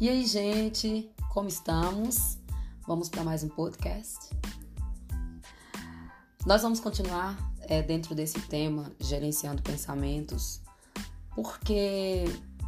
[0.00, 2.36] E aí, gente, como estamos?
[2.84, 4.30] Vamos para mais um podcast.
[6.44, 10.60] Nós vamos continuar é, dentro desse tema, gerenciando pensamentos,
[11.36, 12.24] porque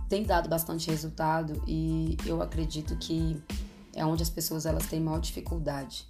[0.08, 3.42] tem dado bastante resultado e eu acredito que
[3.92, 6.06] é onde as pessoas elas têm maior dificuldade.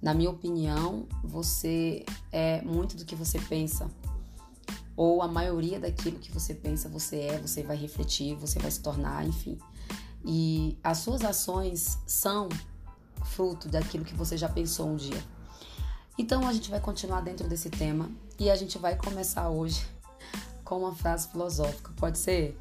[0.00, 3.90] Na minha opinião, você é muito do que você pensa
[4.96, 8.80] ou a maioria daquilo que você pensa você é, você vai refletir, você vai se
[8.80, 9.58] tornar, enfim.
[10.24, 12.48] E as suas ações são
[13.24, 15.22] fruto daquilo que você já pensou um dia.
[16.18, 19.86] Então a gente vai continuar dentro desse tema e a gente vai começar hoje
[20.64, 21.90] com uma frase filosófica.
[21.96, 22.58] Pode ser?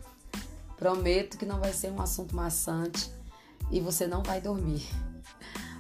[0.78, 3.12] Prometo que não vai ser um assunto maçante
[3.70, 4.88] e você não vai dormir.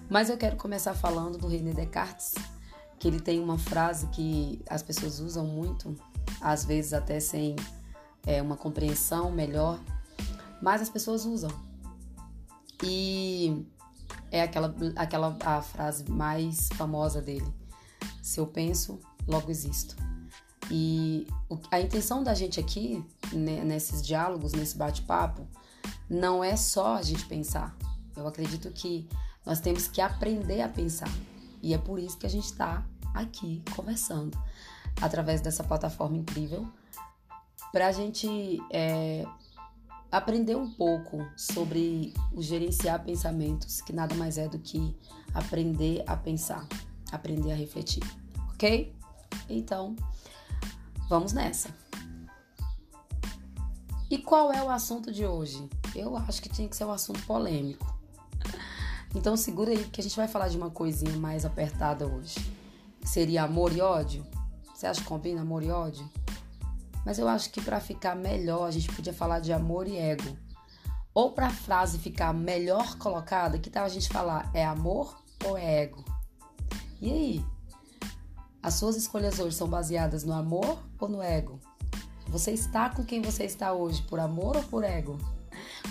[0.10, 2.36] Mas eu quero começar falando do René Descartes,
[3.00, 5.96] que ele tem uma frase que as pessoas usam muito
[6.42, 7.56] às vezes até sem
[8.26, 9.80] é, uma compreensão melhor,
[10.62, 11.50] mas as pessoas usam.
[12.84, 13.66] E
[14.32, 17.54] é aquela, aquela a frase mais famosa dele:
[18.22, 19.96] Se eu penso, logo existo.
[20.70, 21.28] E
[21.70, 25.46] a intenção da gente aqui, né, nesses diálogos, nesse bate-papo,
[26.10, 27.76] não é só a gente pensar.
[28.16, 29.08] Eu acredito que
[29.46, 31.12] nós temos que aprender a pensar.
[31.62, 34.38] E é por isso que a gente está aqui conversando
[35.02, 36.68] através dessa plataforma incrível,
[37.72, 39.26] para a gente é,
[40.12, 44.96] aprender um pouco sobre o gerenciar pensamentos, que nada mais é do que
[45.34, 46.68] aprender a pensar,
[47.12, 48.04] aprender a refletir,
[48.54, 48.94] ok?
[49.50, 49.96] Então,
[51.08, 51.70] vamos nessa.
[54.10, 55.70] E qual é o assunto de hoje?
[55.96, 57.98] Eu acho que tinha que ser um assunto polêmico.
[59.16, 62.36] Então segura aí que a gente vai falar de uma coisinha mais apertada hoje.
[63.04, 64.26] Seria amor e ódio?
[64.74, 66.10] Você acha que combina amor e ódio?
[67.06, 70.38] Mas eu acho que para ficar melhor, a gente podia falar de amor e ego.
[71.14, 75.58] Ou para a frase ficar melhor colocada, que tal a gente falar é amor ou
[75.58, 76.06] é ego?
[77.02, 77.46] E aí?
[78.64, 81.60] As suas escolhas hoje são baseadas no amor ou no ego?
[82.28, 85.18] Você está com quem você está hoje por amor ou por ego?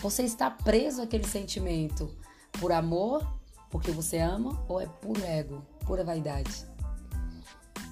[0.01, 2.17] Você está preso àquele sentimento
[2.59, 3.27] por amor,
[3.71, 6.65] porque você ama, ou é por ego, pura vaidade?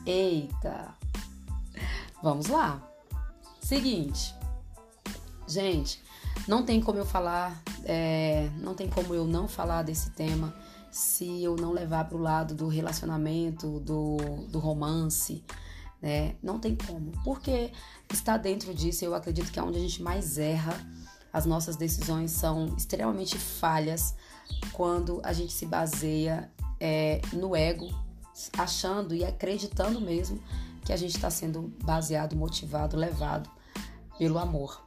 [0.07, 0.95] Eita!
[2.23, 2.83] Vamos lá.
[3.69, 4.35] Seguinte,
[5.47, 6.03] gente,
[6.49, 10.55] não tem como eu falar, é, não tem como eu não falar desse tema
[10.91, 14.17] se eu não levar para o lado do relacionamento, do,
[14.49, 15.45] do romance,
[16.01, 16.35] né?
[16.43, 17.71] Não tem como, porque
[18.11, 19.05] está dentro disso.
[19.05, 20.73] Eu acredito que é onde a gente mais erra.
[21.31, 24.15] As nossas decisões são extremamente falhas
[24.73, 26.51] quando a gente se baseia
[26.81, 27.87] é, no ego
[28.57, 30.43] achando e acreditando mesmo
[30.87, 33.58] que a gente está sendo baseado, motivado, levado
[34.19, 34.83] pelo amor.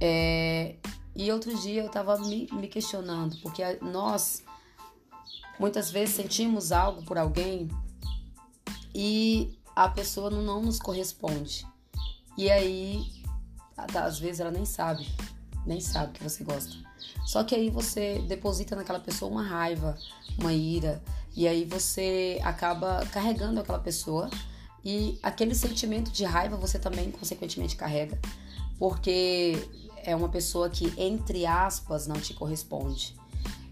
[0.00, 0.76] É,
[1.14, 4.42] e outro dia eu estava me, me questionando, porque nós
[5.58, 7.70] muitas vezes sentimos algo por alguém
[8.94, 11.66] e a pessoa não, nos corresponde.
[12.36, 13.04] E aí,
[13.76, 15.06] às vezes ela nem sabe,
[15.64, 16.74] nem sabe que você gosta.
[17.26, 19.98] Só que aí você deposita naquela pessoa uma raiva,
[20.38, 21.02] uma ira,
[21.34, 24.30] e aí você acaba carregando aquela pessoa
[24.84, 28.18] e aquele sentimento de raiva você também consequentemente carrega,
[28.78, 29.56] porque
[30.04, 33.14] é uma pessoa que entre aspas não te corresponde.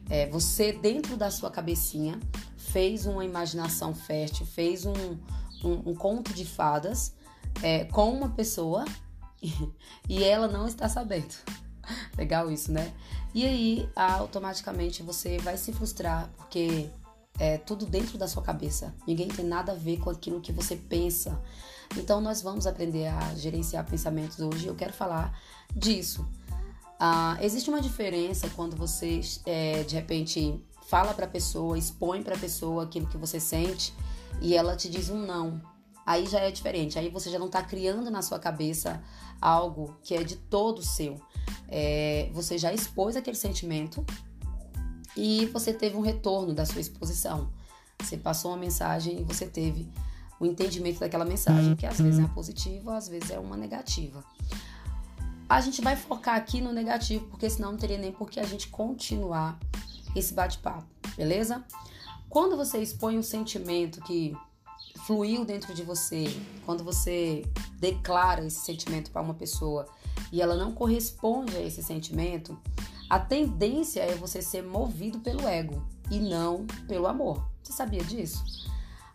[0.09, 2.19] É, você dentro da sua cabecinha
[2.57, 4.93] fez uma imaginação fértil, fez um,
[5.65, 7.15] um, um conto de fadas
[7.63, 8.85] é, com uma pessoa
[10.09, 11.35] e ela não está sabendo.
[12.17, 12.93] Legal isso, né?
[13.35, 16.89] E aí, automaticamente você vai se frustrar porque
[17.39, 18.95] é tudo dentro da sua cabeça.
[19.07, 21.41] Ninguém tem nada a ver com aquilo que você pensa.
[21.97, 24.67] Então, nós vamos aprender a gerenciar pensamentos hoje.
[24.67, 25.39] Eu quero falar
[25.75, 26.27] disso.
[26.99, 32.35] Ah, existe uma diferença quando você, é, de repente, fala para a pessoa, expõe para
[32.35, 33.93] a pessoa aquilo que você sente
[34.41, 35.61] e ela te diz um não.
[36.07, 36.99] Aí já é diferente.
[36.99, 39.03] Aí você já não está criando na sua cabeça
[39.41, 41.21] algo que é de todo seu.
[41.69, 44.05] É, você já expôs aquele sentimento
[45.17, 47.51] e você teve um retorno da sua exposição.
[48.01, 49.89] Você passou uma mensagem e você teve
[50.39, 54.25] o entendimento daquela mensagem, que às vezes é uma positiva, às vezes é uma negativa.
[55.49, 58.45] A gente vai focar aqui no negativo, porque senão não teria nem por que a
[58.45, 59.59] gente continuar
[60.17, 60.87] esse bate-papo,
[61.17, 61.65] beleza?
[62.29, 64.37] Quando você expõe um sentimento que
[65.07, 66.25] fluiu dentro de você,
[66.65, 67.45] quando você
[67.79, 69.87] declara esse sentimento para uma pessoa
[70.33, 72.59] e ela não corresponde a esse sentimento,
[73.09, 77.45] a tendência é você ser movido pelo ego e não pelo amor.
[77.63, 78.43] Você sabia disso?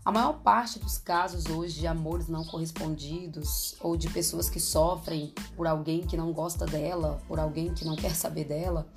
[0.09, 5.31] A maior parte dos casos hoje de amores não correspondidos ou de pessoas que sofrem
[5.55, 8.91] por alguém que não gosta dela, por alguém que não quer saber dela,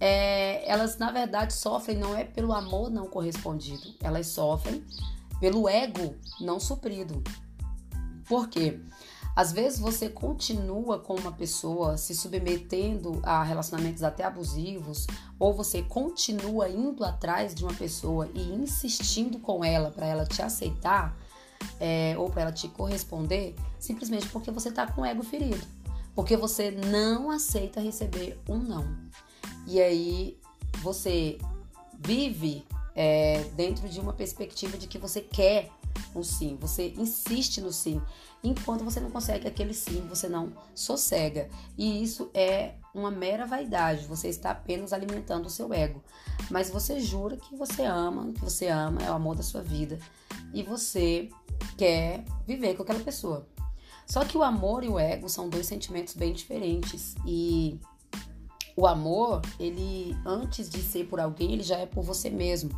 [0.00, 4.82] é, elas na verdade sofrem não é pelo amor não correspondido, elas sofrem
[5.40, 7.22] pelo ego não suprido.
[8.26, 8.80] Por quê?
[9.36, 15.06] Às vezes você continua com uma pessoa se submetendo a relacionamentos até abusivos,
[15.38, 20.40] ou você continua indo atrás de uma pessoa e insistindo com ela para ela te
[20.40, 21.16] aceitar,
[21.80, 25.66] é, ou para ela te corresponder, simplesmente porque você está com o ego ferido.
[26.14, 28.86] Porque você não aceita receber um não.
[29.66, 30.38] E aí
[30.80, 31.38] você
[31.98, 32.64] vive
[32.94, 35.70] é, dentro de uma perspectiva de que você quer
[36.14, 38.00] um sim, você insiste no sim.
[38.42, 41.48] Enquanto você não consegue aquele sim, você não sossega.
[41.76, 46.02] E isso é uma mera vaidade, você está apenas alimentando o seu ego.
[46.50, 49.98] Mas você jura que você ama, que você ama, é o amor da sua vida.
[50.52, 51.28] E você
[51.76, 53.46] quer viver com aquela pessoa.
[54.06, 57.14] Só que o amor e o ego são dois sentimentos bem diferentes.
[57.26, 57.80] E
[58.76, 62.70] o amor, ele, antes de ser por alguém, ele já é por você mesmo.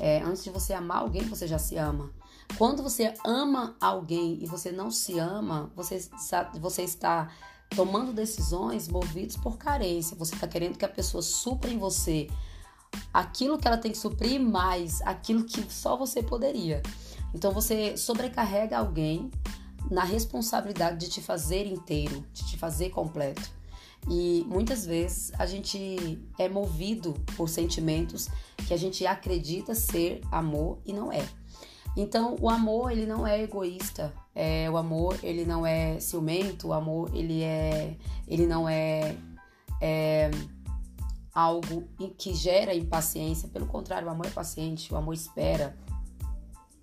[0.00, 2.10] É, antes de você amar alguém, você já se ama.
[2.56, 7.30] Quando você ama alguém e você não se ama, você está, você está
[7.70, 10.16] tomando decisões movidas por carência.
[10.16, 12.28] Você está querendo que a pessoa supra em você
[13.12, 16.82] aquilo que ela tem que suprir, mais aquilo que só você poderia.
[17.34, 19.30] Então você sobrecarrega alguém
[19.90, 23.50] na responsabilidade de te fazer inteiro, de te fazer completo.
[24.08, 28.28] E muitas vezes a gente é movido por sentimentos
[28.66, 31.26] que a gente acredita ser amor e não é.
[31.96, 34.12] Então, o amor, ele não é egoísta.
[34.34, 36.68] É, o amor, ele não é ciumento.
[36.68, 37.96] O amor, ele é,
[38.26, 39.16] ele não é,
[39.80, 40.30] é
[41.34, 43.48] algo que gera impaciência.
[43.48, 45.76] Pelo contrário, o amor é paciente, o amor espera.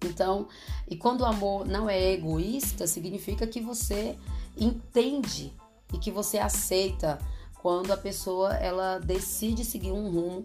[0.04, 0.48] Então,
[0.88, 4.18] e quando o amor não é egoísta, significa que você
[4.58, 5.54] entende
[5.94, 7.20] e que você aceita
[7.62, 10.44] quando a pessoa ela decide seguir um rumo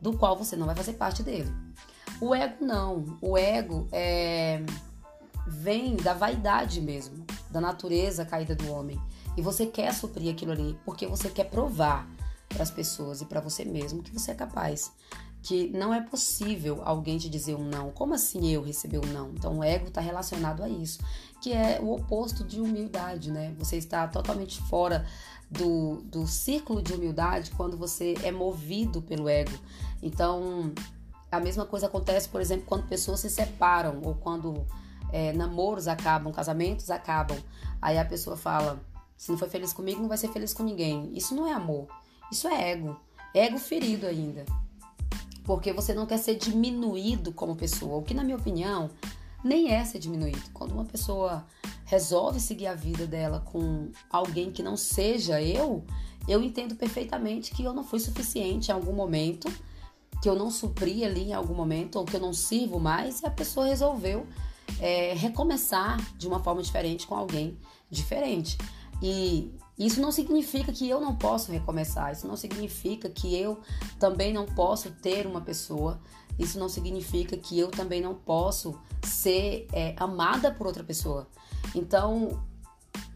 [0.00, 1.52] do qual você não vai fazer parte dele.
[2.20, 3.18] O ego não.
[3.20, 4.62] O ego é
[5.46, 9.00] vem da vaidade mesmo, da natureza caída do homem.
[9.36, 12.08] E você quer suprir aquilo ali porque você quer provar
[12.48, 14.92] para as pessoas e para você mesmo que você é capaz.
[15.42, 17.92] Que não é possível alguém te dizer um não.
[17.92, 19.30] Como assim eu receber um não?
[19.30, 20.98] Então o ego está relacionado a isso,
[21.40, 23.54] que é o oposto de humildade, né?
[23.58, 25.06] Você está totalmente fora
[25.48, 29.56] do, do círculo de humildade quando você é movido pelo ego.
[30.02, 30.72] Então,
[31.30, 34.66] a mesma coisa acontece, por exemplo, quando pessoas se separam ou quando
[35.12, 37.38] é, namoros acabam, casamentos acabam.
[37.80, 38.80] Aí a pessoa fala:
[39.16, 41.10] se não foi feliz comigo, não vai ser feliz com ninguém.
[41.14, 41.88] Isso não é amor.
[42.30, 42.98] Isso é ego.
[43.34, 44.44] Ego ferido ainda.
[45.44, 47.96] Porque você não quer ser diminuído como pessoa.
[47.96, 48.90] O que, na minha opinião,
[49.44, 50.42] nem é ser diminuído.
[50.52, 51.46] Quando uma pessoa
[51.84, 55.84] resolve seguir a vida dela com alguém que não seja eu,
[56.26, 59.48] eu entendo perfeitamente que eu não fui suficiente em algum momento
[60.22, 63.26] que eu não supri ali em algum momento ou que eu não sirvo mais e
[63.26, 64.26] a pessoa resolveu
[64.80, 67.58] é, recomeçar de uma forma diferente com alguém
[67.90, 68.58] diferente.
[69.02, 73.60] E isso não significa que eu não posso recomeçar, isso não significa que eu
[73.98, 76.00] também não posso ter uma pessoa,
[76.38, 81.28] isso não significa que eu também não posso ser é, amada por outra pessoa.
[81.74, 82.42] Então,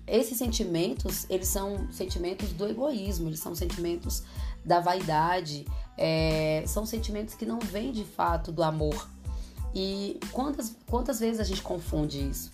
[0.07, 4.23] esses sentimentos, eles são sentimentos do egoísmo, eles são sentimentos
[4.65, 5.67] da vaidade,
[6.01, 9.07] é, são sentimentos que não vêm de fato do amor.
[9.75, 12.51] E quantas, quantas vezes a gente confunde isso?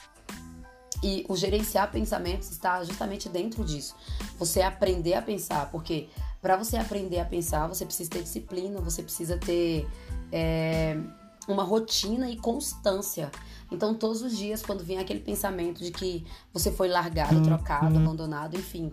[1.03, 3.95] E o gerenciar pensamentos está justamente dentro disso.
[4.39, 6.09] Você aprender a pensar, porque
[6.43, 9.89] para você aprender a pensar, você precisa ter disciplina, você precisa ter
[10.33, 10.99] é,
[11.47, 13.31] uma rotina e constância.
[13.71, 18.03] Então, todos os dias, quando vem aquele pensamento de que você foi largado, trocado, uhum.
[18.03, 18.93] abandonado, enfim,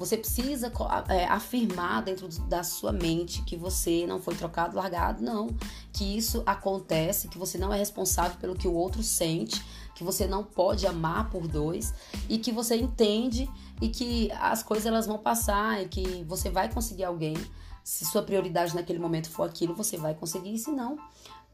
[0.00, 0.72] você precisa
[1.10, 5.48] é, afirmar dentro da sua mente que você não foi trocado, largado, não.
[5.92, 9.62] Que isso acontece, que você não é responsável pelo que o outro sente,
[9.94, 11.92] que você não pode amar por dois
[12.30, 13.46] e que você entende
[13.78, 17.36] e que as coisas elas vão passar e que você vai conseguir alguém.
[17.84, 20.98] Se sua prioridade naquele momento for aquilo, você vai conseguir, se não,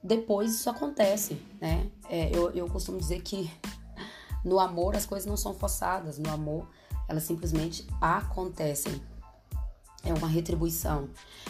[0.01, 1.91] depois isso acontece, né?
[2.09, 3.51] É, eu, eu costumo dizer que
[4.45, 6.69] no amor as coisas não são forçadas, no amor
[7.09, 9.01] elas simplesmente acontecem.
[10.03, 11.09] É uma retribuição.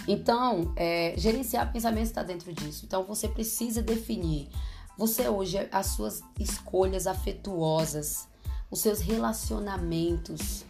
[0.09, 2.87] Então, é, gerenciar pensamentos está dentro disso.
[2.87, 4.49] Então, você precisa definir.
[4.97, 8.27] Você hoje, as suas escolhas afetuosas,
[8.71, 10.65] os seus relacionamentos,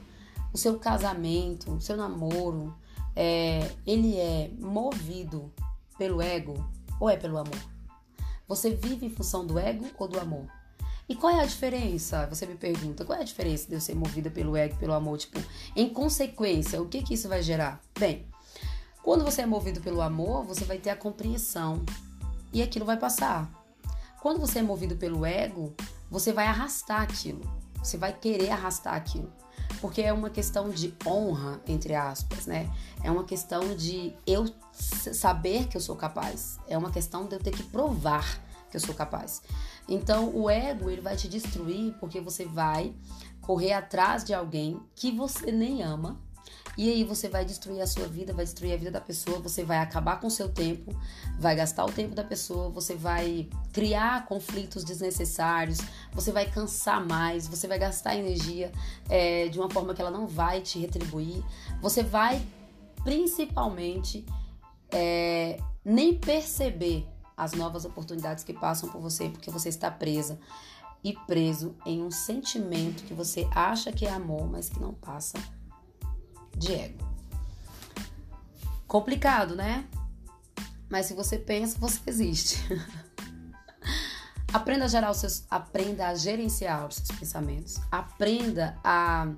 [0.52, 2.74] o seu casamento, o seu namoro,
[3.14, 5.52] é, ele é movido
[5.96, 6.54] pelo ego
[7.00, 7.76] ou é pelo amor?
[8.48, 10.46] Você vive em função do ego ou do amor?
[11.08, 12.26] E qual é a diferença?
[12.26, 15.18] Você me pergunta, qual é a diferença de eu ser movida pelo ego, pelo amor?
[15.18, 15.40] Tipo,
[15.76, 17.80] em consequência, o que que isso vai gerar?
[17.98, 18.26] Bem,
[19.06, 21.84] Quando você é movido pelo amor, você vai ter a compreensão
[22.52, 23.48] e aquilo vai passar.
[24.20, 25.72] Quando você é movido pelo ego,
[26.10, 27.40] você vai arrastar aquilo.
[27.78, 29.32] Você vai querer arrastar aquilo.
[29.80, 32.68] Porque é uma questão de honra, entre aspas, né?
[33.00, 36.58] É uma questão de eu saber que eu sou capaz.
[36.66, 39.42] É uma questão de eu ter que provar que eu sou capaz.
[39.88, 42.94] Então, o ego, ele vai te destruir porque você vai
[43.40, 46.20] correr atrás de alguém que você nem ama
[46.76, 49.64] e aí você vai destruir a sua vida, vai destruir a vida da pessoa, você
[49.64, 50.94] vai acabar com o seu tempo,
[51.38, 55.78] vai gastar o tempo da pessoa, você vai criar conflitos desnecessários,
[56.12, 58.70] você vai cansar mais, você vai gastar energia
[59.08, 61.42] é, de uma forma que ela não vai te retribuir,
[61.80, 62.46] você vai
[63.02, 64.26] principalmente
[64.90, 70.38] é, nem perceber as novas oportunidades que passam por você, porque você está presa
[71.04, 75.38] e preso em um sentimento que você acha que é amor, mas que não passa
[76.56, 77.06] de ego.
[78.86, 79.86] Complicado, né?
[80.88, 82.58] Mas se você pensa, você existe.
[84.52, 87.80] aprenda a gerar os seus, aprenda a gerenciar os seus pensamentos.
[87.90, 89.28] Aprenda a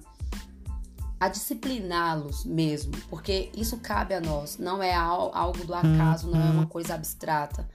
[1.21, 6.51] a discipliná-los mesmo, porque isso cabe a nós, não é algo do acaso, não é
[6.51, 6.67] uma uhum.
[6.69, 7.69] coisa abstrata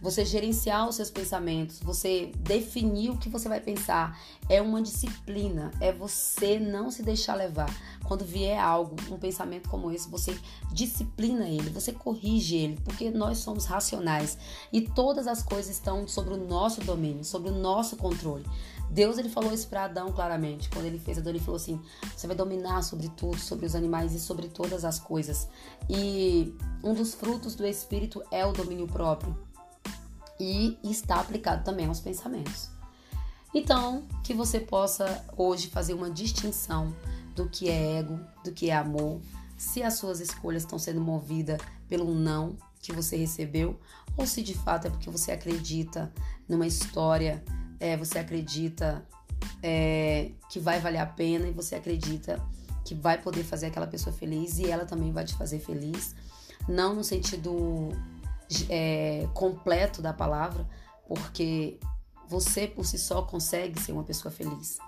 [0.00, 4.18] você gerenciar os seus pensamentos, você definir o que você vai pensar,
[4.48, 7.68] é uma disciplina, é você não se deixar levar.
[8.04, 10.38] Quando vier algo, um pensamento como esse, você
[10.72, 14.38] disciplina ele, você corrige ele, porque nós somos racionais
[14.72, 18.44] e todas as coisas estão sobre o nosso domínio, sobre o nosso controle.
[18.90, 20.70] Deus ele falou isso para Adão claramente.
[20.70, 21.78] Quando ele fez Adão, ele falou assim:
[22.16, 25.48] você vai dominar sobre tudo, sobre os animais e sobre todas as coisas.
[25.88, 29.36] E um dos frutos do espírito é o domínio próprio
[30.38, 32.70] e está aplicado também aos pensamentos.
[33.54, 36.94] Então, que você possa hoje fazer uma distinção
[37.34, 39.20] do que é ego, do que é amor,
[39.56, 43.78] se as suas escolhas estão sendo movidas pelo não que você recebeu,
[44.16, 46.12] ou se de fato é porque você acredita
[46.48, 47.42] numa história,
[47.80, 49.04] é, você acredita
[49.62, 52.40] é, que vai valer a pena e você acredita
[52.84, 56.14] que vai poder fazer aquela pessoa feliz e ela também vai te fazer feliz.
[56.68, 57.90] Não no sentido
[58.68, 60.68] é, completo da palavra,
[61.06, 61.78] porque
[62.28, 64.78] você por si só consegue ser uma pessoa feliz.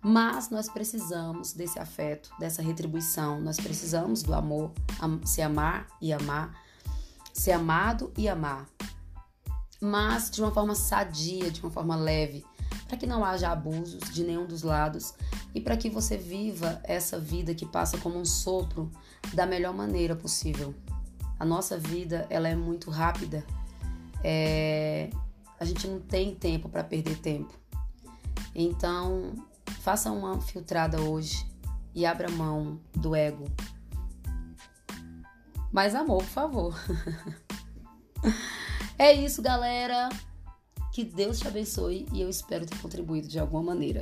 [0.00, 4.72] Mas nós precisamos desse afeto, dessa retribuição, nós precisamos do amor,
[5.24, 6.56] se amar e amar,
[7.32, 8.66] ser amado e amar.
[9.80, 12.44] Mas de uma forma sadia, de uma forma leve,
[12.86, 15.14] para que não haja abusos de nenhum dos lados
[15.54, 18.90] e para que você viva essa vida que passa como um sopro
[19.34, 20.74] da melhor maneira possível.
[21.38, 23.44] A nossa vida ela é muito rápida.
[24.22, 25.10] É,
[25.58, 27.52] a gente não tem tempo para perder tempo.
[28.54, 29.34] Então,
[29.80, 31.46] faça uma filtrada hoje
[31.94, 33.44] e abra mão do ego.
[35.72, 36.74] Mais amor, por favor.
[38.98, 40.08] é isso, galera.
[40.92, 44.00] Que Deus te abençoe e eu espero ter contribuído de alguma maneira.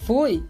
[0.00, 0.46] Fui!